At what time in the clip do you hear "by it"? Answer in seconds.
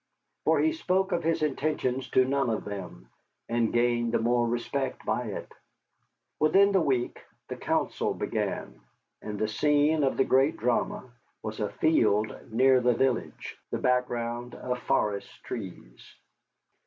5.05-5.51